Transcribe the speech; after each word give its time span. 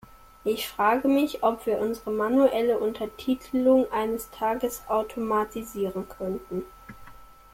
Ich 0.43 0.67
frage 0.67 1.07
mich, 1.07 1.43
ob 1.43 1.67
wir 1.67 1.77
unsere 1.77 2.09
manuelle 2.09 2.79
Untertitelung 2.79 3.85
eines 3.91 4.31
Tages 4.31 4.81
automatisieren 4.87 6.09
könnten. 6.09 6.63